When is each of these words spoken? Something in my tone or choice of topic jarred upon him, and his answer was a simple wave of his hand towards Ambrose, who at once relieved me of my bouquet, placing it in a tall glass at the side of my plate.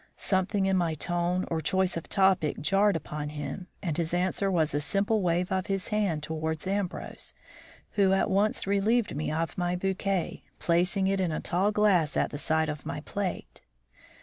Something 0.17 0.65
in 0.65 0.77
my 0.77 0.95
tone 0.95 1.45
or 1.51 1.61
choice 1.61 1.95
of 1.95 2.09
topic 2.09 2.59
jarred 2.59 2.95
upon 2.95 3.29
him, 3.29 3.67
and 3.83 3.95
his 3.97 4.15
answer 4.15 4.49
was 4.49 4.73
a 4.73 4.79
simple 4.79 5.21
wave 5.21 5.51
of 5.51 5.67
his 5.67 5.89
hand 5.89 6.23
towards 6.23 6.65
Ambrose, 6.65 7.35
who 7.91 8.11
at 8.11 8.27
once 8.27 8.65
relieved 8.65 9.15
me 9.15 9.31
of 9.31 9.59
my 9.59 9.75
bouquet, 9.75 10.41
placing 10.57 11.05
it 11.05 11.19
in 11.19 11.31
a 11.31 11.39
tall 11.39 11.71
glass 11.71 12.17
at 12.17 12.31
the 12.31 12.39
side 12.39 12.67
of 12.67 12.83
my 12.83 13.01
plate. 13.01 13.61